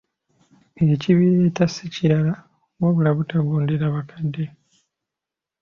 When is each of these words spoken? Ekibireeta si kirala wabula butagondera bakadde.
Ekibireeta 0.93 1.63
si 1.73 1.85
kirala 1.93 2.33
wabula 2.81 3.09
butagondera 3.17 3.85
bakadde. 3.95 4.45